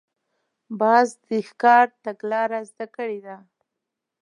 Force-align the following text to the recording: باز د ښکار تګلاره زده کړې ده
باز 0.79 1.07
د 1.27 1.29
ښکار 1.47 1.87
تګلاره 2.05 2.59
زده 2.69 2.85
کړې 2.95 3.19
ده 3.25 3.37